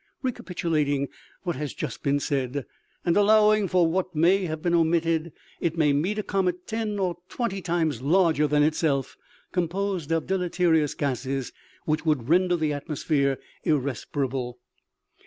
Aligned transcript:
Reca 0.23 0.41
pitulating 0.43 1.09
what 1.43 1.55
has 1.57 1.75
just 1.75 2.01
been 2.01 2.19
said, 2.19 2.65
and 3.05 3.15
allowing 3.15 3.67
for 3.67 3.85
what 3.85 4.15
may 4.15 4.45
have 4.45 4.59
been 4.59 4.73
omitted: 4.73 5.31
it 5.59 5.77
may 5.77 5.93
meet 5.93 6.17
a 6.17 6.23
comet 6.23 6.65
ten 6.65 6.97
or 6.97 7.17
twenty 7.29 7.61
times 7.61 8.01
larger 8.01 8.47
than 8.47 8.63
itself, 8.63 9.15
composed 9.51 10.11
of 10.11 10.25
deleterious 10.25 10.95
gases 10.95 11.53
which 11.85 12.03
would 12.03 12.29
render 12.29 12.55
the 12.55 12.73
atmosphere 12.73 13.37
irrespirable; 13.63 14.53
it 14.57 14.57
OMEGA. 14.57 14.59